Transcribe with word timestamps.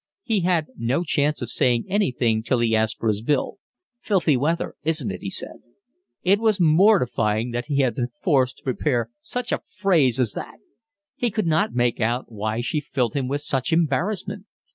He 0.23 0.39
had 0.39 0.69
no 0.77 1.03
chance 1.03 1.43
of 1.43 1.51
saying 1.51 1.85
anything 1.87 2.41
till 2.41 2.57
he 2.57 2.75
asked 2.75 2.97
for 2.97 3.07
his 3.07 3.21
bill. 3.21 3.59
"Filthy 3.99 4.35
weather, 4.35 4.73
isn't 4.81 5.11
it?" 5.11 5.21
he 5.21 5.29
said. 5.29 5.57
It 6.23 6.39
was 6.39 6.59
mortifying 6.59 7.51
that 7.51 7.67
he 7.67 7.81
had 7.81 7.93
been 7.93 8.09
forced 8.23 8.57
to 8.57 8.63
prepare 8.63 9.11
such 9.19 9.51
a 9.51 9.61
phrase 9.67 10.19
as 10.19 10.33
that. 10.33 10.57
He 11.15 11.29
could 11.29 11.45
not 11.45 11.75
make 11.75 11.99
out 12.01 12.31
why 12.31 12.61
she 12.61 12.79
filled 12.79 13.13
him 13.13 13.27
with 13.27 13.41
such 13.41 13.71
embarrassment. 13.71 14.47